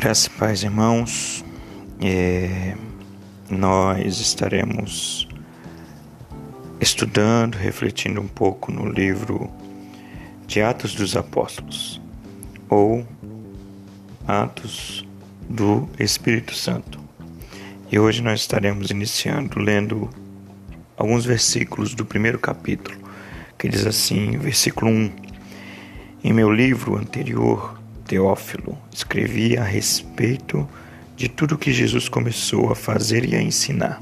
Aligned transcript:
Graças 0.00 0.26
e 0.26 0.30
paz, 0.30 0.62
irmãos. 0.62 1.44
É, 2.00 2.76
nós 3.50 4.20
estaremos 4.20 5.26
estudando, 6.80 7.56
refletindo 7.56 8.20
um 8.20 8.28
pouco 8.28 8.70
no 8.70 8.88
livro 8.88 9.50
de 10.46 10.62
Atos 10.62 10.94
dos 10.94 11.16
Apóstolos 11.16 12.00
ou 12.68 13.04
Atos 14.24 15.04
do 15.50 15.88
Espírito 15.98 16.54
Santo. 16.54 17.00
E 17.90 17.98
hoje 17.98 18.22
nós 18.22 18.42
estaremos 18.42 18.92
iniciando 18.92 19.58
lendo 19.58 20.08
alguns 20.96 21.24
versículos 21.24 21.92
do 21.92 22.04
primeiro 22.04 22.38
capítulo, 22.38 22.96
que 23.58 23.68
diz 23.68 23.84
assim, 23.84 24.38
versículo 24.38 24.92
1: 24.92 25.10
Em 26.22 26.32
meu 26.32 26.52
livro 26.52 26.96
anterior 26.96 27.78
Teófilo, 28.08 28.78
escrevi 28.90 29.58
a 29.58 29.62
respeito 29.62 30.66
de 31.14 31.28
tudo 31.28 31.58
que 31.58 31.74
Jesus 31.74 32.08
começou 32.08 32.72
a 32.72 32.74
fazer 32.74 33.28
e 33.28 33.36
a 33.36 33.42
ensinar, 33.42 34.00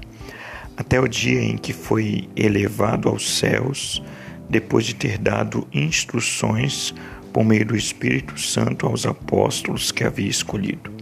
até 0.76 1.00
o 1.00 1.08
dia 1.08 1.42
em 1.42 1.58
que 1.58 1.72
foi 1.72 2.28
elevado 2.36 3.08
aos 3.08 3.36
céus, 3.36 4.00
depois 4.48 4.86
de 4.86 4.94
ter 4.94 5.18
dado 5.18 5.66
instruções 5.72 6.94
por 7.32 7.44
meio 7.44 7.66
do 7.66 7.74
Espírito 7.76 8.40
Santo 8.40 8.86
aos 8.86 9.04
apóstolos 9.04 9.90
que 9.90 10.04
havia 10.04 10.30
escolhido. 10.30 10.92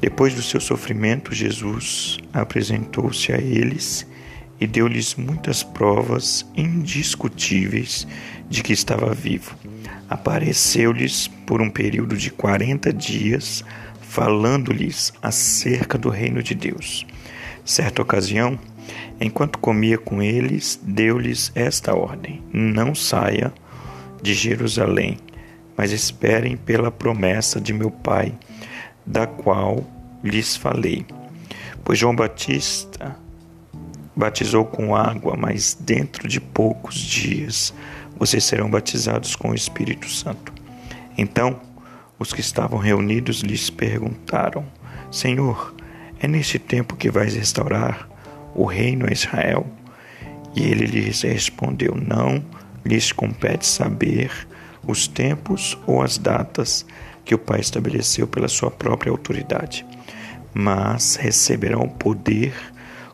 Depois 0.00 0.32
do 0.32 0.40
seu 0.40 0.60
sofrimento, 0.60 1.34
Jesus 1.34 2.18
apresentou-se 2.32 3.32
a 3.32 3.38
eles 3.38 4.06
e 4.60 4.68
deu-lhes 4.68 5.16
muitas 5.16 5.64
provas 5.64 6.46
indiscutíveis 6.56 8.06
de 8.48 8.62
que 8.62 8.72
estava 8.72 9.12
vivo 9.12 9.56
apareceu-lhes 10.10 11.28
por 11.46 11.62
um 11.62 11.70
período 11.70 12.16
de 12.16 12.32
quarenta 12.32 12.92
dias, 12.92 13.64
falando-lhes 14.00 15.12
acerca 15.22 15.96
do 15.96 16.08
reino 16.08 16.42
de 16.42 16.52
Deus. 16.52 17.06
Certa 17.64 18.02
ocasião, 18.02 18.58
enquanto 19.20 19.60
comia 19.60 19.96
com 19.96 20.20
eles, 20.20 20.80
deu-lhes 20.82 21.52
esta 21.54 21.94
ordem: 21.94 22.42
Não 22.52 22.92
saia 22.92 23.54
de 24.20 24.34
Jerusalém, 24.34 25.16
mas 25.76 25.92
esperem 25.92 26.56
pela 26.56 26.90
promessa 26.90 27.60
de 27.60 27.72
meu 27.72 27.92
Pai, 27.92 28.34
da 29.06 29.28
qual 29.28 29.86
lhes 30.24 30.56
falei. 30.56 31.06
Pois 31.84 32.00
João 32.00 32.16
Batista 32.16 33.16
batizou 34.16 34.64
com 34.64 34.94
água, 34.94 35.36
mas 35.36 35.78
dentro 35.80 36.26
de 36.26 36.40
poucos 36.40 36.96
dias 36.96 37.72
vocês 38.20 38.44
serão 38.44 38.68
batizados 38.68 39.34
com 39.34 39.48
o 39.48 39.54
Espírito 39.54 40.06
Santo. 40.10 40.52
Então, 41.16 41.58
os 42.18 42.34
que 42.34 42.42
estavam 42.42 42.78
reunidos 42.78 43.40
lhes 43.40 43.70
perguntaram: 43.70 44.66
Senhor, 45.10 45.74
é 46.20 46.28
neste 46.28 46.58
tempo 46.58 46.96
que 46.96 47.10
vais 47.10 47.34
restaurar 47.34 48.06
o 48.54 48.66
reino 48.66 49.06
a 49.08 49.12
Israel? 49.12 49.66
E 50.54 50.62
ele 50.64 50.84
lhes 50.84 51.22
respondeu: 51.22 51.96
Não 51.96 52.44
lhes 52.84 53.10
compete 53.10 53.66
saber 53.66 54.30
os 54.86 55.08
tempos 55.08 55.78
ou 55.86 56.02
as 56.02 56.18
datas 56.18 56.84
que 57.24 57.34
o 57.34 57.38
Pai 57.38 57.60
estabeleceu 57.60 58.26
pela 58.26 58.48
sua 58.48 58.70
própria 58.70 59.10
autoridade, 59.10 59.86
mas 60.52 61.16
receberão 61.16 61.88
poder 61.88 62.52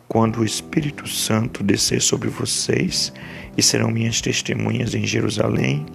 quando 0.09 0.41
o 0.41 0.45
Espírito 0.45 1.09
Santo 1.09 1.63
descer 1.63 2.01
sobre 2.01 2.29
vocês 2.29 3.13
e 3.57 3.63
serão 3.63 3.91
minhas 3.91 4.21
testemunhas 4.21 4.95
em 4.95 5.07
Jerusalém, 5.07 5.87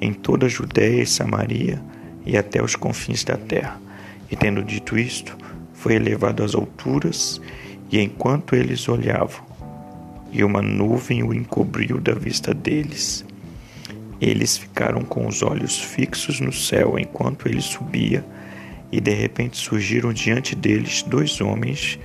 em 0.00 0.12
toda 0.12 0.46
a 0.46 0.48
Judéia 0.48 1.02
e 1.02 1.06
Samaria 1.06 1.82
e 2.24 2.36
até 2.36 2.62
os 2.62 2.76
confins 2.76 3.24
da 3.24 3.36
terra. 3.36 3.80
E 4.30 4.36
tendo 4.36 4.62
dito 4.62 4.98
isto, 4.98 5.36
foi 5.74 5.94
elevado 5.94 6.42
às 6.42 6.54
alturas, 6.54 7.40
e 7.90 8.00
enquanto 8.00 8.54
eles 8.54 8.88
olhavam, 8.88 9.44
e 10.30 10.44
uma 10.44 10.62
nuvem 10.62 11.22
o 11.22 11.34
encobriu 11.34 11.98
da 11.98 12.14
vista 12.14 12.54
deles, 12.54 13.24
eles 14.20 14.58
ficaram 14.58 15.02
com 15.02 15.26
os 15.26 15.42
olhos 15.42 15.80
fixos 15.80 16.38
no 16.38 16.52
céu 16.52 16.98
enquanto 16.98 17.48
ele 17.48 17.60
subia, 17.60 18.24
e 18.92 19.00
de 19.00 19.12
repente 19.12 19.56
surgiram 19.56 20.12
diante 20.12 20.54
deles 20.54 21.02
dois 21.02 21.40
homens 21.40 21.98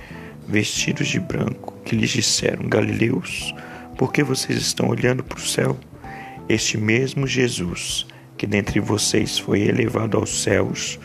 vestidos 0.48 1.08
de 1.08 1.20
branco, 1.20 1.74
que 1.84 1.94
lhes 1.94 2.10
disseram: 2.10 2.68
Galileus, 2.68 3.54
por 3.96 4.12
que 4.12 4.22
vocês 4.22 4.58
estão 4.58 4.88
olhando 4.88 5.24
para 5.24 5.38
o 5.38 5.46
céu? 5.46 5.76
Este 6.48 6.76
mesmo 6.76 7.26
Jesus, 7.26 8.06
que 8.36 8.46
dentre 8.46 8.78
vocês 8.78 9.38
foi 9.38 9.62
elevado 9.62 10.18
aos 10.18 10.42
céus, 10.42 10.98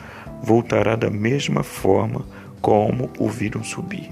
voltará 0.44 0.96
da 0.96 1.10
mesma 1.10 1.64
forma 1.64 2.26
como 2.62 3.10
o 3.18 3.30
viram 3.30 3.64
subir. 3.64 4.10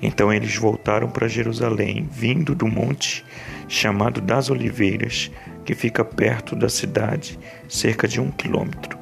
Então 0.00 0.32
eles 0.32 0.56
voltaram 0.56 1.08
para 1.08 1.28
Jerusalém, 1.28 2.08
vindo 2.10 2.54
do 2.54 2.66
monte 2.66 3.24
chamado 3.68 4.20
das 4.20 4.50
Oliveiras, 4.50 5.30
que 5.64 5.74
fica 5.74 6.04
perto 6.04 6.54
da 6.54 6.68
cidade, 6.68 7.38
cerca 7.68 8.06
de 8.06 8.20
um 8.20 8.30
quilômetro. 8.30 8.98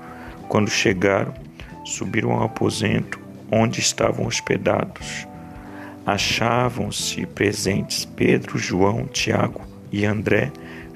Quando 0.49 0.71
chegaram, 0.71 1.35
subiram 1.85 2.33
ao 2.33 2.45
aposento 2.45 3.21
onde 3.51 3.81
estavam 3.81 4.27
hospedados 4.27 5.27
achavam-se 6.05 7.27
presentes 7.27 8.05
Pedro, 8.05 8.59
João, 8.59 9.07
Tiago 9.07 9.61
e 9.93 10.05
André, 10.05 10.53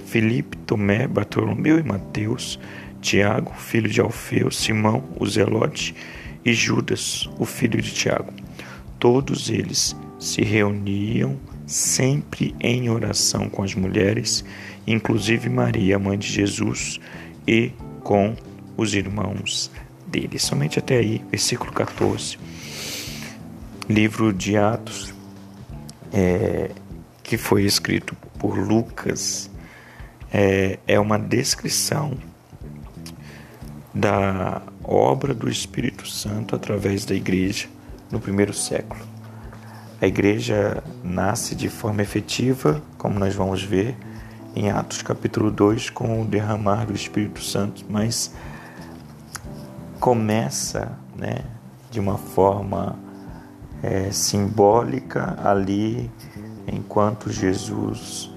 Felipe, 0.06 0.56
Tomé, 0.58 1.06
Bartolomeu 1.06 1.78
e 1.78 1.82
Mateus, 1.82 2.58
Tiago, 3.00 3.52
filho 3.54 3.88
de 3.88 4.00
Alfeu, 4.00 4.50
Simão, 4.50 5.04
o 5.18 5.26
Zelote 5.26 5.94
e 6.44 6.52
Judas, 6.52 7.28
o 7.38 7.44
filho 7.44 7.80
de 7.80 7.92
Tiago. 7.92 8.32
Todos 8.98 9.50
eles 9.50 9.96
se 10.18 10.42
reuniam 10.42 11.36
sempre 11.66 12.54
em 12.60 12.88
oração 12.88 13.48
com 13.48 13.62
as 13.62 13.74
mulheres, 13.74 14.44
inclusive 14.86 15.48
Maria, 15.48 15.98
mãe 15.98 16.18
de 16.18 16.28
Jesus, 16.28 17.00
e 17.46 17.72
com 18.02 18.34
os 18.76 18.94
irmãos 18.94 19.70
dele. 20.06 20.38
Somente 20.38 20.78
até 20.78 20.96
aí, 20.96 21.22
versículo 21.30 21.72
14 21.72 22.38
livro 23.88 24.32
de 24.32 24.56
Atos, 24.56 25.12
é, 26.12 26.70
que 27.22 27.36
foi 27.36 27.64
escrito 27.64 28.16
por 28.38 28.58
Lucas, 28.58 29.50
é, 30.32 30.78
é 30.86 30.98
uma 30.98 31.18
descrição 31.18 32.16
da 33.94 34.62
obra 34.82 35.32
do 35.32 35.48
Espírito 35.48 36.06
Santo 36.08 36.56
através 36.56 37.04
da 37.04 37.14
igreja 37.14 37.68
no 38.10 38.18
primeiro 38.20 38.52
século. 38.52 39.00
A 40.00 40.06
igreja 40.06 40.82
nasce 41.02 41.54
de 41.54 41.68
forma 41.68 42.02
efetiva, 42.02 42.82
como 42.98 43.18
nós 43.18 43.34
vamos 43.34 43.62
ver 43.62 43.96
em 44.56 44.70
Atos 44.70 45.02
capítulo 45.02 45.50
2, 45.50 45.90
com 45.90 46.22
o 46.22 46.24
derramar 46.24 46.86
do 46.86 46.92
Espírito 46.92 47.42
Santo, 47.42 47.84
mas 47.88 48.34
começa 50.00 50.98
né, 51.16 51.44
de 51.90 51.98
uma 51.98 52.18
forma 52.18 52.98
é, 53.84 54.10
simbólica 54.10 55.38
ali, 55.44 56.10
enquanto 56.66 57.30
Jesus 57.30 58.30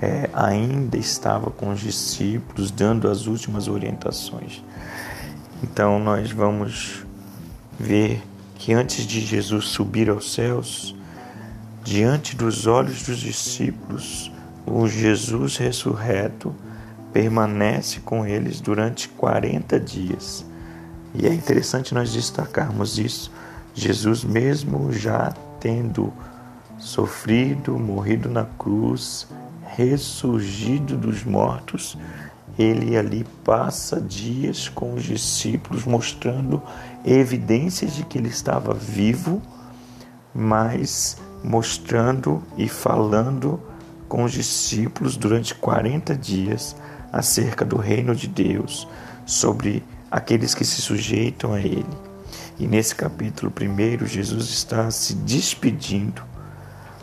é, 0.00 0.30
ainda 0.32 0.96
estava 0.96 1.50
com 1.50 1.70
os 1.70 1.80
discípulos, 1.80 2.70
dando 2.70 3.10
as 3.10 3.26
últimas 3.26 3.66
orientações. 3.66 4.62
Então, 5.64 5.98
nós 5.98 6.30
vamos 6.30 7.04
ver 7.78 8.22
que 8.54 8.72
antes 8.72 9.04
de 9.04 9.20
Jesus 9.20 9.64
subir 9.66 10.08
aos 10.08 10.32
céus, 10.32 10.94
diante 11.82 12.36
dos 12.36 12.68
olhos 12.68 13.02
dos 13.02 13.18
discípulos, 13.18 14.30
o 14.64 14.86
Jesus 14.86 15.56
ressurreto 15.56 16.54
permanece 17.12 17.98
com 18.00 18.24
eles 18.24 18.60
durante 18.60 19.08
40 19.08 19.80
dias. 19.80 20.46
E 21.14 21.26
é 21.26 21.34
interessante 21.34 21.94
nós 21.94 22.12
destacarmos 22.12 22.98
isso, 22.98 23.32
Jesus, 23.78 24.24
mesmo 24.24 24.92
já 24.92 25.32
tendo 25.60 26.12
sofrido, 26.78 27.78
morrido 27.78 28.28
na 28.28 28.44
cruz, 28.44 29.26
ressurgido 29.76 30.96
dos 30.96 31.24
mortos, 31.24 31.96
ele 32.58 32.96
ali 32.96 33.24
passa 33.44 34.00
dias 34.00 34.68
com 34.68 34.94
os 34.94 35.04
discípulos, 35.04 35.84
mostrando 35.84 36.60
evidências 37.04 37.94
de 37.94 38.04
que 38.04 38.18
ele 38.18 38.28
estava 38.28 38.74
vivo, 38.74 39.40
mas 40.34 41.16
mostrando 41.44 42.42
e 42.56 42.68
falando 42.68 43.60
com 44.08 44.24
os 44.24 44.32
discípulos 44.32 45.16
durante 45.16 45.54
40 45.54 46.16
dias 46.16 46.74
acerca 47.12 47.64
do 47.64 47.76
reino 47.76 48.14
de 48.14 48.26
Deus, 48.26 48.88
sobre 49.24 49.84
aqueles 50.10 50.54
que 50.54 50.64
se 50.64 50.80
sujeitam 50.80 51.52
a 51.52 51.60
ele. 51.60 52.07
E 52.58 52.66
nesse 52.66 52.94
capítulo 52.94 53.50
primeiro, 53.50 54.06
Jesus 54.06 54.48
está 54.48 54.90
se 54.90 55.14
despedindo, 55.14 56.22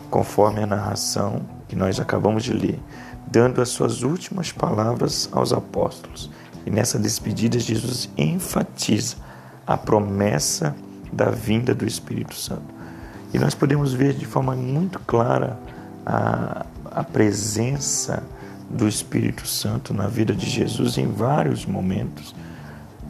conforme 0.09 0.61
a 0.61 0.67
narração 0.67 1.41
que 1.67 1.75
nós 1.75 1.99
acabamos 1.99 2.43
de 2.43 2.53
ler, 2.53 2.79
dando 3.27 3.61
as 3.61 3.69
suas 3.69 4.03
últimas 4.03 4.51
palavras 4.51 5.29
aos 5.31 5.53
apóstolos. 5.53 6.29
E 6.65 6.69
nessa 6.69 6.99
despedida, 6.99 7.57
Jesus 7.57 8.09
enfatiza 8.17 9.15
a 9.65 9.77
promessa 9.77 10.75
da 11.11 11.29
vinda 11.29 11.73
do 11.73 11.85
Espírito 11.85 12.35
Santo. 12.35 12.73
E 13.33 13.39
nós 13.39 13.55
podemos 13.55 13.93
ver 13.93 14.13
de 14.13 14.25
forma 14.25 14.55
muito 14.55 14.99
clara 14.99 15.57
a, 16.05 16.65
a 16.91 17.03
presença 17.03 18.23
do 18.69 18.87
Espírito 18.87 19.47
Santo 19.47 19.93
na 19.93 20.07
vida 20.07 20.33
de 20.33 20.49
Jesus 20.49 20.97
em 20.97 21.07
vários 21.07 21.65
momentos, 21.65 22.35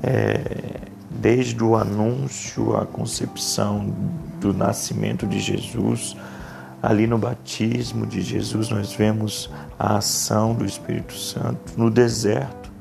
é, 0.03 0.81
desde 1.19 1.63
o 1.63 1.75
anúncio, 1.75 2.75
a 2.75 2.85
concepção 2.85 3.93
do 4.39 4.53
nascimento 4.53 5.25
de 5.25 5.39
Jesus, 5.39 6.15
ali 6.81 7.07
no 7.07 7.17
batismo 7.17 8.05
de 8.05 8.21
Jesus, 8.21 8.69
nós 8.69 8.93
vemos 8.93 9.49
a 9.79 9.97
ação 9.97 10.53
do 10.53 10.65
Espírito 10.65 11.13
Santo 11.13 11.73
no 11.77 11.89
deserto, 11.89 12.71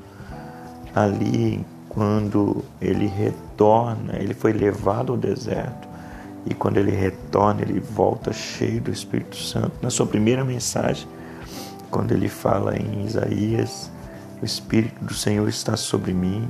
ali 0.94 1.64
quando 1.88 2.64
ele 2.80 3.06
retorna, 3.06 4.16
ele 4.18 4.34
foi 4.34 4.52
levado 4.52 5.12
ao 5.12 5.18
deserto 5.18 5.88
e 6.46 6.52
quando 6.52 6.76
ele 6.76 6.90
retorna, 6.90 7.62
ele 7.62 7.80
volta 7.80 8.32
cheio 8.32 8.80
do 8.80 8.90
Espírito 8.90 9.36
Santo. 9.36 9.72
Na 9.80 9.88
sua 9.88 10.06
primeira 10.06 10.44
mensagem, 10.44 11.08
quando 11.90 12.12
ele 12.12 12.28
fala 12.28 12.76
em 12.76 13.06
Isaías, 13.06 13.90
o 14.42 14.44
Espírito 14.44 15.02
do 15.02 15.14
Senhor 15.14 15.48
está 15.48 15.76
sobre 15.76 16.12
mim 16.12 16.46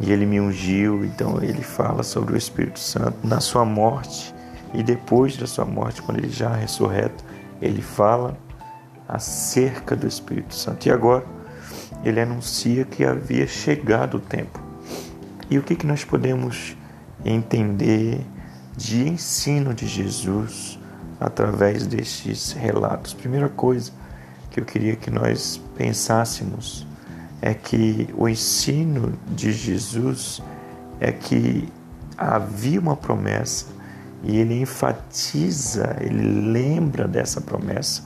e 0.00 0.12
ele 0.12 0.26
me 0.26 0.40
ungiu. 0.40 1.04
Então 1.04 1.42
ele 1.42 1.62
fala 1.62 2.02
sobre 2.02 2.34
o 2.34 2.36
Espírito 2.36 2.78
Santo. 2.78 3.16
Na 3.22 3.40
sua 3.40 3.64
morte 3.64 4.34
e 4.72 4.82
depois 4.82 5.36
da 5.36 5.46
sua 5.46 5.64
morte, 5.64 6.02
quando 6.02 6.18
ele 6.18 6.30
já 6.30 6.54
ressurreto, 6.54 7.24
ele 7.60 7.82
fala 7.82 8.36
acerca 9.08 9.94
do 9.94 10.06
Espírito 10.06 10.54
Santo. 10.54 10.86
E 10.86 10.90
agora 10.90 11.24
ele 12.04 12.20
anuncia 12.20 12.84
que 12.84 13.04
havia 13.04 13.46
chegado 13.46 14.16
o 14.16 14.20
tempo. 14.20 14.60
E 15.50 15.58
o 15.58 15.62
que, 15.62 15.76
que 15.76 15.86
nós 15.86 16.04
podemos 16.04 16.76
entender 17.24 18.20
de 18.76 19.08
ensino 19.08 19.72
de 19.72 19.86
Jesus 19.86 20.78
através 21.20 21.86
destes 21.86 22.52
relatos? 22.52 23.14
Primeira 23.14 23.48
coisa 23.48 23.92
que 24.50 24.60
eu 24.60 24.64
queria 24.64 24.96
que 24.96 25.10
nós 25.10 25.60
pensássemos 25.76 26.86
é 27.44 27.52
que 27.52 28.08
o 28.16 28.26
ensino 28.26 29.12
de 29.28 29.52
Jesus 29.52 30.40
é 30.98 31.12
que 31.12 31.68
havia 32.16 32.80
uma 32.80 32.96
promessa 32.96 33.66
e 34.22 34.38
ele 34.38 34.62
enfatiza, 34.62 35.94
ele 36.00 36.50
lembra 36.50 37.06
dessa 37.06 37.42
promessa 37.42 38.02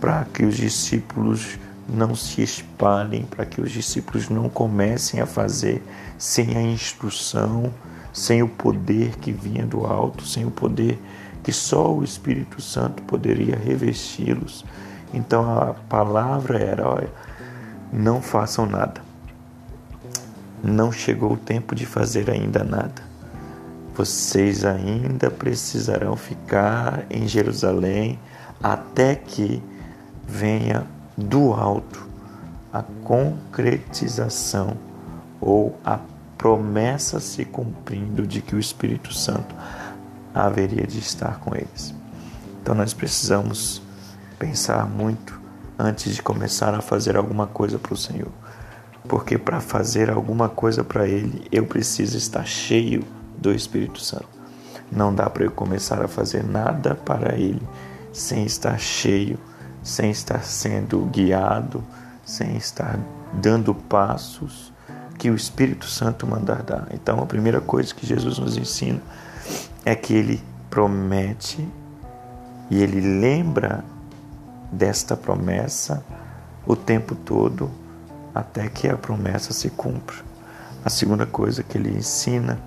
para 0.00 0.24
que 0.24 0.44
os 0.44 0.56
discípulos 0.56 1.56
não 1.88 2.16
se 2.16 2.42
espalhem, 2.42 3.22
para 3.22 3.46
que 3.46 3.60
os 3.60 3.70
discípulos 3.70 4.28
não 4.28 4.48
comecem 4.48 5.20
a 5.20 5.26
fazer 5.26 5.80
sem 6.18 6.56
a 6.56 6.60
instrução, 6.60 7.72
sem 8.12 8.42
o 8.42 8.48
poder 8.48 9.16
que 9.18 9.30
vinha 9.30 9.64
do 9.64 9.86
alto, 9.86 10.26
sem 10.26 10.44
o 10.44 10.50
poder 10.50 10.98
que 11.44 11.52
só 11.52 11.94
o 11.94 12.02
Espírito 12.02 12.60
Santo 12.60 13.04
poderia 13.04 13.56
revesti-los. 13.56 14.64
Então 15.12 15.48
a 15.56 15.74
palavra 15.88 16.58
era: 16.58 16.88
olha, 16.88 17.10
não 17.94 18.20
façam 18.20 18.66
nada. 18.66 19.00
Não 20.62 20.90
chegou 20.90 21.34
o 21.34 21.36
tempo 21.36 21.74
de 21.74 21.86
fazer 21.86 22.28
ainda 22.28 22.64
nada. 22.64 23.02
Vocês 23.94 24.64
ainda 24.64 25.30
precisarão 25.30 26.16
ficar 26.16 27.04
em 27.08 27.28
Jerusalém 27.28 28.18
até 28.60 29.14
que 29.14 29.62
venha 30.26 30.84
do 31.16 31.52
alto 31.52 32.08
a 32.72 32.82
concretização 33.04 34.76
ou 35.40 35.78
a 35.84 36.00
promessa 36.36 37.20
se 37.20 37.44
cumprindo 37.44 38.26
de 38.26 38.42
que 38.42 38.56
o 38.56 38.58
Espírito 38.58 39.14
Santo 39.14 39.54
haveria 40.34 40.84
de 40.84 40.98
estar 40.98 41.38
com 41.38 41.54
eles. 41.54 41.94
Então 42.60 42.74
nós 42.74 42.92
precisamos 42.92 43.80
pensar 44.38 44.88
muito 44.88 45.43
antes 45.78 46.14
de 46.14 46.22
começar 46.22 46.74
a 46.74 46.80
fazer 46.80 47.16
alguma 47.16 47.46
coisa 47.46 47.78
para 47.78 47.94
o 47.94 47.96
Senhor. 47.96 48.30
Porque 49.08 49.36
para 49.36 49.60
fazer 49.60 50.10
alguma 50.10 50.48
coisa 50.48 50.82
para 50.82 51.06
Ele, 51.06 51.46
eu 51.52 51.66
preciso 51.66 52.16
estar 52.16 52.46
cheio 52.46 53.04
do 53.36 53.52
Espírito 53.52 54.00
Santo. 54.00 54.28
Não 54.90 55.14
dá 55.14 55.28
para 55.28 55.44
eu 55.44 55.50
começar 55.50 56.02
a 56.02 56.08
fazer 56.08 56.42
nada 56.44 56.94
para 56.94 57.34
Ele 57.34 57.62
sem 58.12 58.44
estar 58.44 58.78
cheio 58.78 59.38
sem 59.84 60.10
estar 60.10 60.42
sendo 60.42 61.04
guiado, 61.04 61.84
sem 62.24 62.56
estar 62.56 62.98
dando 63.34 63.74
passos 63.74 64.72
que 65.18 65.30
o 65.30 65.36
Espírito 65.36 65.84
Santo 65.84 66.26
mandar 66.26 66.62
dar. 66.62 66.88
Então, 66.90 67.22
a 67.22 67.26
primeira 67.26 67.60
coisa 67.60 67.94
que 67.94 68.06
Jesus 68.06 68.38
nos 68.38 68.56
ensina 68.56 69.00
é 69.84 69.94
que 69.94 70.14
ele 70.14 70.42
promete 70.70 71.68
e 72.70 72.82
ele 72.82 73.00
lembra 73.20 73.84
desta 74.74 75.16
promessa 75.16 76.04
o 76.66 76.74
tempo 76.74 77.14
todo 77.14 77.70
até 78.34 78.68
que 78.68 78.88
a 78.88 78.96
promessa 78.96 79.52
se 79.52 79.70
cumpra. 79.70 80.16
A 80.84 80.90
segunda 80.90 81.24
coisa 81.24 81.62
que 81.62 81.78
ele 81.78 81.96
ensina 81.96 82.58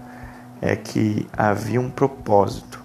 é 0.62 0.76
que 0.76 1.28
havia 1.36 1.80
um 1.80 1.90
propósito 1.90 2.84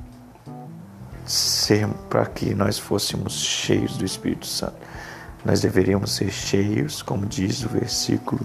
para 2.11 2.27
que 2.27 2.55
nós 2.55 2.79
fôssemos 2.79 3.35
cheios 3.41 3.97
do 3.97 4.05
Espírito 4.05 4.47
Santo. 4.47 4.75
Nós 5.45 5.61
deveríamos 5.61 6.13
ser 6.13 6.31
cheios, 6.31 7.01
como 7.03 7.27
diz 7.27 7.65
o 7.65 7.69
versículo 7.69 8.45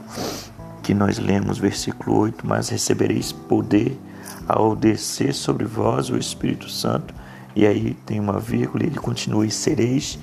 que 0.83 0.93
nós 0.93 1.17
lemos, 1.17 1.57
versículo 1.57 2.17
8, 2.19 2.47
mas 2.47 2.69
recebereis 2.69 3.31
poder 3.31 3.99
ao 4.47 4.75
descer 4.75 5.33
sobre 5.33 5.65
vós 5.65 6.09
o 6.09 6.17
Espírito 6.17 6.69
Santo. 6.69 7.13
E 7.55 7.65
aí 7.65 7.95
tem 8.05 8.19
uma 8.19 8.39
vírgula 8.39 8.85
ele 8.85 8.97
continua: 8.97 9.45
e 9.45 9.51
sereis 9.51 10.17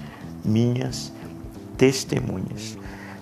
minhas 0.44 1.12
testemunhas. 1.76 2.76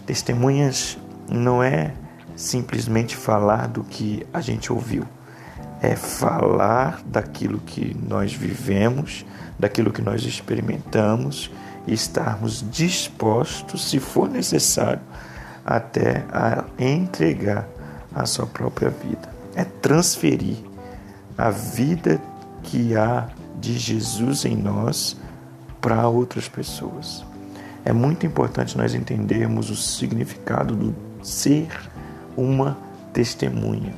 Testemunhas 0.07 0.99
não 1.29 1.63
é 1.63 1.95
simplesmente 2.35 3.17
falar 3.17 3.69
do 3.69 3.85
que 3.85 4.27
a 4.33 4.41
gente 4.41 4.73
ouviu 4.73 5.07
é 5.83 5.97
falar 5.97 7.03
daquilo 7.05 7.59
que 7.59 7.95
nós 8.09 8.33
vivemos, 8.33 9.27
daquilo 9.59 9.93
que 9.93 10.01
nós 10.01 10.23
experimentamos 10.23 11.51
e 11.89 11.93
estarmos 11.93 12.65
dispostos, 12.71 13.91
se 13.91 13.99
for 13.99 14.31
necessário, 14.31 15.01
até 15.67 16.25
a 16.33 16.65
entregar 16.79 17.67
a 18.15 18.25
sua 18.27 18.47
própria 18.47 18.91
vida. 18.91 19.29
É 19.57 19.65
transferir 19.65 20.57
a 21.37 21.51
vida 21.51 22.21
que 22.63 22.97
há 22.97 23.27
de 23.61 23.77
Jesus 23.77 24.45
em 24.45 24.57
nós 24.57 25.17
para 25.83 26.09
outras 26.09 26.49
pessoas. 26.49 27.23
É 27.85 27.93
muito 27.93 28.25
importante 28.25 28.79
nós 28.79 28.95
entendermos 28.95 29.69
o 29.69 29.77
significado 29.77 30.75
do 30.75 30.95
ser 31.23 31.69
uma 32.35 32.79
testemunha 33.13 33.93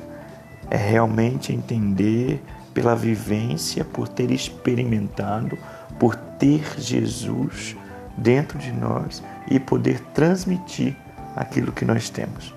é 0.69 0.77
realmente 0.77 1.53
entender 1.53 2.41
pela 2.73 2.95
vivência, 2.95 3.85
por 3.85 4.07
ter 4.07 4.31
experimentado, 4.31 5.57
por 5.99 6.15
ter 6.15 6.63
Jesus 6.77 7.75
dentro 8.17 8.57
de 8.57 8.71
nós 8.71 9.23
e 9.49 9.59
poder 9.59 9.99
transmitir 10.13 10.95
aquilo 11.35 11.71
que 11.71 11.85
nós 11.85 12.09
temos. 12.09 12.53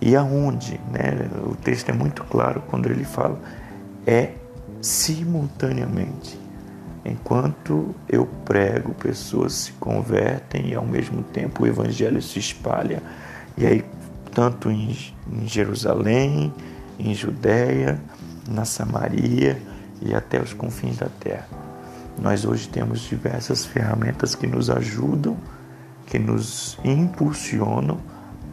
E 0.00 0.14
aonde, 0.14 0.80
né? 0.92 1.28
O 1.46 1.56
texto 1.56 1.88
é 1.88 1.92
muito 1.92 2.22
claro 2.24 2.62
quando 2.68 2.86
ele 2.90 3.04
fala 3.04 3.40
é 4.06 4.32
simultaneamente. 4.80 6.38
Enquanto 7.04 7.94
eu 8.08 8.26
prego, 8.44 8.94
pessoas 8.94 9.52
se 9.52 9.72
convertem 9.72 10.68
e 10.68 10.74
ao 10.74 10.86
mesmo 10.86 11.22
tempo 11.22 11.64
o 11.64 11.66
evangelho 11.66 12.22
se 12.22 12.38
espalha. 12.38 13.02
E 13.58 13.66
aí 13.66 13.84
tanto 14.34 14.70
em, 14.70 14.96
em 15.30 15.46
Jerusalém, 15.46 16.52
em 16.98 17.14
Judéia, 17.14 18.00
na 18.48 18.64
Samaria 18.64 19.60
e 20.02 20.14
até 20.14 20.40
os 20.40 20.52
confins 20.52 20.98
da 20.98 21.08
terra. 21.08 21.48
Nós 22.20 22.44
hoje 22.44 22.68
temos 22.68 23.00
diversas 23.00 23.64
ferramentas 23.64 24.34
que 24.34 24.46
nos 24.46 24.70
ajudam, 24.70 25.36
que 26.06 26.18
nos 26.18 26.78
impulsionam 26.84 27.98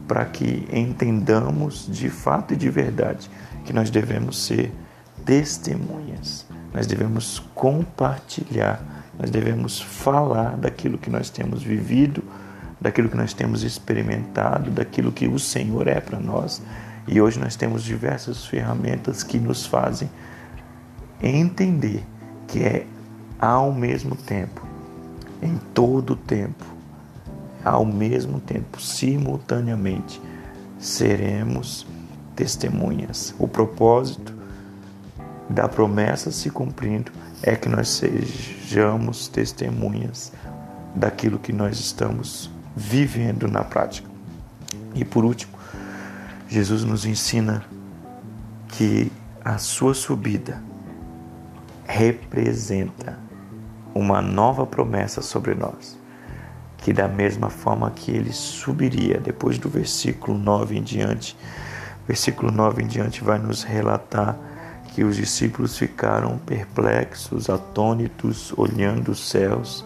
para 0.07 0.25
que 0.25 0.67
entendamos 0.71 1.87
de 1.87 2.09
fato 2.09 2.53
e 2.53 2.57
de 2.57 2.69
verdade 2.69 3.29
que 3.65 3.73
nós 3.73 3.89
devemos 3.89 4.43
ser 4.43 4.71
testemunhas, 5.25 6.45
nós 6.73 6.87
devemos 6.87 7.39
compartilhar, 7.53 8.81
nós 9.19 9.29
devemos 9.29 9.81
falar 9.81 10.55
daquilo 10.57 10.97
que 10.97 11.09
nós 11.09 11.29
temos 11.29 11.61
vivido, 11.61 12.23
daquilo 12.79 13.09
que 13.09 13.17
nós 13.17 13.33
temos 13.33 13.63
experimentado, 13.63 14.71
daquilo 14.71 15.11
que 15.11 15.27
o 15.27 15.37
Senhor 15.37 15.87
é 15.87 15.99
para 15.99 16.19
nós 16.19 16.61
e 17.07 17.19
hoje 17.19 17.39
nós 17.39 17.55
temos 17.55 17.83
diversas 17.83 18.45
ferramentas 18.45 19.23
que 19.23 19.39
nos 19.39 19.65
fazem 19.65 20.09
entender 21.21 22.03
que 22.47 22.59
é 22.63 22.85
ao 23.39 23.71
mesmo 23.71 24.15
tempo, 24.15 24.65
em 25.41 25.57
todo 25.73 26.13
o 26.13 26.15
tempo, 26.15 26.65
ao 27.63 27.85
mesmo 27.85 28.39
tempo, 28.39 28.81
simultaneamente, 28.81 30.21
seremos 30.79 31.87
testemunhas. 32.35 33.33
O 33.39 33.47
propósito 33.47 34.33
da 35.51 35.67
promessa 35.67 36.31
se 36.31 36.49
cumprindo 36.49 37.11
é 37.43 37.55
que 37.55 37.67
nós 37.67 37.89
sejamos 37.89 39.27
testemunhas 39.27 40.31
daquilo 40.95 41.39
que 41.39 41.51
nós 41.51 41.79
estamos 41.79 42.49
vivendo 42.75 43.47
na 43.47 43.63
prática. 43.63 44.09
E 44.95 45.03
por 45.03 45.25
último, 45.25 45.53
Jesus 46.47 46.83
nos 46.83 47.05
ensina 47.05 47.63
que 48.69 49.11
a 49.43 49.57
sua 49.57 49.93
subida 49.93 50.61
representa 51.85 53.17
uma 53.93 54.21
nova 54.21 54.65
promessa 54.65 55.21
sobre 55.21 55.53
nós. 55.53 55.99
Que 56.77 56.93
da 56.93 57.07
mesma 57.07 57.49
forma 57.49 57.91
que 57.91 58.11
ele 58.11 58.31
subiria, 58.31 59.19
depois 59.19 59.57
do 59.57 59.69
versículo 59.69 60.37
9 60.37 60.77
em 60.77 60.83
diante, 60.83 61.37
versículo 62.07 62.51
9 62.51 62.83
em 62.83 62.87
diante 62.87 63.23
vai 63.23 63.37
nos 63.37 63.63
relatar 63.63 64.37
que 64.91 65.03
os 65.03 65.15
discípulos 65.15 65.77
ficaram 65.77 66.37
perplexos, 66.37 67.49
atônitos, 67.49 68.53
olhando 68.57 69.11
os 69.11 69.29
céus. 69.29 69.85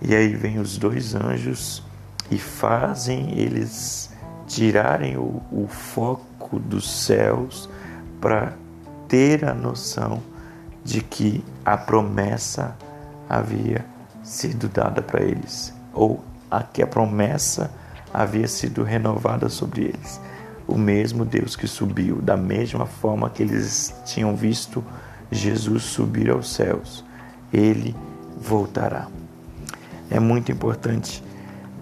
E 0.00 0.14
aí 0.14 0.34
vem 0.34 0.58
os 0.58 0.78
dois 0.78 1.14
anjos 1.14 1.82
e 2.30 2.38
fazem 2.38 3.38
eles 3.38 4.10
tirarem 4.46 5.16
o, 5.16 5.42
o 5.50 5.66
foco 5.68 6.58
dos 6.58 6.88
céus 6.88 7.68
para 8.20 8.52
ter 9.08 9.44
a 9.44 9.52
noção 9.52 10.22
de 10.84 11.00
que 11.02 11.44
a 11.64 11.76
promessa 11.76 12.76
havia 13.28 13.84
sido 14.22 14.68
dada 14.68 15.02
para 15.02 15.22
eles, 15.22 15.74
ou 15.92 16.22
a 16.50 16.62
que 16.62 16.82
a 16.82 16.86
promessa 16.86 17.70
havia 18.12 18.46
sido 18.46 18.82
renovada 18.84 19.48
sobre 19.48 19.86
eles 19.86 20.20
o 20.68 20.76
mesmo 20.76 21.24
Deus 21.24 21.56
que 21.56 21.66
subiu, 21.66 22.20
da 22.20 22.36
mesma 22.36 22.84
forma 22.84 23.30
que 23.30 23.42
eles 23.42 23.94
tinham 24.04 24.36
visto 24.36 24.84
Jesus 25.32 25.82
subir 25.82 26.30
aos 26.30 26.52
céus, 26.52 27.02
ele 27.50 27.96
voltará. 28.38 29.08
É 30.10 30.20
muito 30.20 30.52
importante 30.52 31.24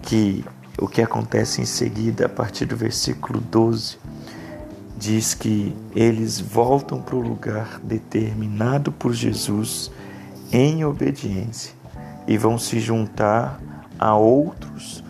que 0.01 0.43
o 0.79 0.87
que 0.87 1.01
acontece 1.01 1.61
em 1.61 1.65
seguida, 1.65 2.27
a 2.27 2.29
partir 2.29 2.65
do 2.65 2.77
versículo 2.77 3.41
12, 3.41 3.97
diz 4.97 5.33
que 5.33 5.75
eles 5.93 6.39
voltam 6.39 7.01
para 7.01 7.15
o 7.15 7.21
lugar 7.21 7.79
determinado 7.83 8.91
por 8.91 9.13
Jesus 9.13 9.91
em 10.51 10.85
obediência 10.85 11.73
e 12.25 12.37
vão 12.37 12.57
se 12.57 12.79
juntar 12.79 13.59
a 13.99 14.15
outros 14.15 15.03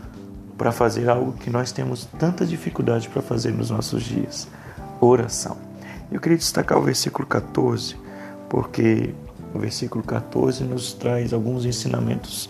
para 0.58 0.72
fazer 0.72 1.10
algo 1.10 1.34
que 1.34 1.50
nós 1.50 1.72
temos 1.72 2.08
tanta 2.18 2.46
dificuldade 2.46 3.08
para 3.10 3.22
fazer 3.22 3.52
nos 3.52 3.70
nossos 3.70 4.04
dias: 4.04 4.48
oração. 5.00 5.58
Eu 6.12 6.20
queria 6.20 6.38
destacar 6.38 6.78
o 6.78 6.82
versículo 6.82 7.28
14, 7.28 7.96
porque 8.50 9.14
o 9.54 9.60
versículo 9.60 10.04
14 10.04 10.64
nos 10.64 10.94
traz 10.94 11.34
alguns 11.34 11.66
ensinamentos 11.66 12.50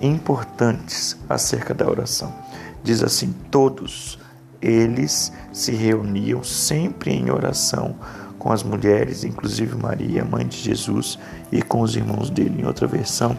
importantes 0.00 1.16
acerca 1.28 1.72
da 1.72 1.88
oração. 1.88 2.34
Diz 2.82 3.02
assim: 3.02 3.34
Todos 3.50 4.18
eles 4.60 5.32
se 5.52 5.72
reuniam 5.72 6.42
sempre 6.42 7.12
em 7.12 7.30
oração 7.30 7.96
com 8.38 8.52
as 8.52 8.62
mulheres, 8.62 9.24
inclusive 9.24 9.76
Maria, 9.76 10.24
mãe 10.24 10.46
de 10.46 10.56
Jesus, 10.56 11.18
e 11.50 11.62
com 11.62 11.80
os 11.80 11.96
irmãos 11.96 12.30
dele. 12.30 12.62
Em 12.62 12.66
outra 12.66 12.86
versão, 12.86 13.36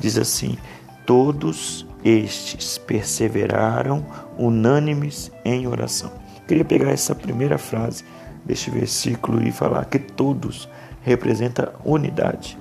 diz 0.00 0.18
assim: 0.18 0.58
Todos 1.06 1.86
estes 2.04 2.78
perseveraram 2.78 4.04
unânimes 4.38 5.30
em 5.44 5.66
oração. 5.66 6.12
Queria 6.46 6.64
pegar 6.64 6.90
essa 6.90 7.14
primeira 7.14 7.58
frase 7.58 8.04
deste 8.44 8.70
versículo 8.70 9.42
e 9.42 9.52
falar 9.52 9.84
que 9.84 9.98
todos 9.98 10.68
representa 11.02 11.72
unidade. 11.84 12.58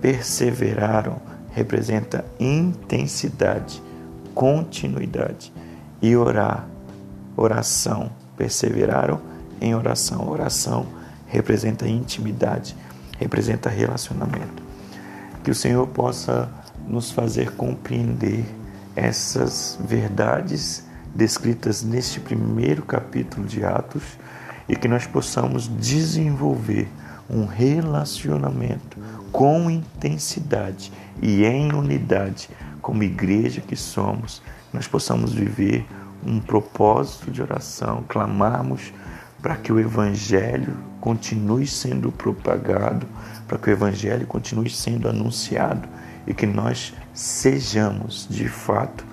Perseveraram 0.00 1.20
representa 1.52 2.24
intensidade, 2.40 3.82
continuidade 4.34 5.52
e 6.00 6.16
orar, 6.16 6.66
oração. 7.36 8.10
Perseveraram 8.36 9.20
em 9.60 9.74
oração. 9.74 10.28
Oração 10.28 10.86
representa 11.26 11.86
intimidade, 11.86 12.74
representa 13.18 13.70
relacionamento. 13.70 14.62
Que 15.44 15.50
o 15.50 15.54
Senhor 15.54 15.86
possa 15.86 16.48
nos 16.86 17.10
fazer 17.10 17.52
compreender 17.52 18.44
essas 18.94 19.78
verdades 19.80 20.84
descritas 21.14 21.82
neste 21.82 22.20
primeiro 22.20 22.82
capítulo 22.82 23.46
de 23.46 23.64
Atos 23.64 24.02
e 24.68 24.76
que 24.76 24.88
nós 24.88 25.06
possamos 25.06 25.68
desenvolver 25.68 26.88
um 27.28 27.46
relacionamento 27.46 28.98
com 29.30 29.70
intensidade 29.70 30.92
e 31.20 31.44
em 31.44 31.72
unidade, 31.72 32.48
como 32.80 33.02
igreja 33.02 33.60
que 33.60 33.76
somos, 33.76 34.42
nós 34.72 34.86
possamos 34.86 35.32
viver 35.32 35.86
um 36.24 36.40
propósito 36.40 37.30
de 37.30 37.42
oração, 37.42 38.04
clamarmos 38.08 38.92
para 39.40 39.56
que 39.56 39.72
o 39.72 39.80
Evangelho 39.80 40.76
continue 41.00 41.66
sendo 41.66 42.12
propagado, 42.12 43.06
para 43.48 43.58
que 43.58 43.70
o 43.70 43.72
Evangelho 43.72 44.26
continue 44.26 44.70
sendo 44.70 45.08
anunciado 45.08 45.88
e 46.26 46.34
que 46.34 46.46
nós 46.46 46.94
sejamos 47.12 48.26
de 48.30 48.48
fato 48.48 49.04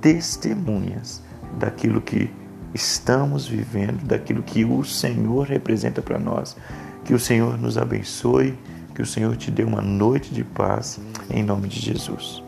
testemunhas 0.00 1.22
daquilo 1.58 2.00
que 2.00 2.30
estamos 2.74 3.46
vivendo, 3.46 4.04
daquilo 4.04 4.42
que 4.42 4.64
o 4.64 4.84
Senhor 4.84 5.46
representa 5.46 6.02
para 6.02 6.18
nós. 6.18 6.56
Que 7.04 7.14
o 7.14 7.18
Senhor 7.18 7.58
nos 7.58 7.78
abençoe, 7.78 8.58
que 8.94 9.02
o 9.02 9.06
Senhor 9.06 9.36
te 9.36 9.50
dê 9.50 9.64
uma 9.64 9.80
noite 9.80 10.34
de 10.34 10.44
paz, 10.44 11.00
em 11.30 11.42
nome 11.42 11.68
de 11.68 11.80
Jesus. 11.80 12.42